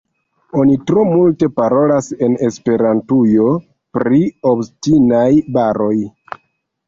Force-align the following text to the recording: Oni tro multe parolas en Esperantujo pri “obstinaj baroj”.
Oni 0.59 0.75
tro 0.91 1.01
multe 1.09 1.49
parolas 1.57 2.07
en 2.27 2.37
Esperantujo 2.47 3.51
pri 3.97 4.21
“obstinaj 4.53 5.29
baroj”. 5.59 5.95